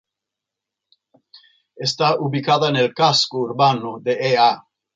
Está 1.77 2.15
ubicada 2.19 2.69
en 2.69 2.77
el 2.77 2.91
casco 2.91 3.37
urbano 3.37 3.99
de 3.99 4.13
Ea. 4.31 4.65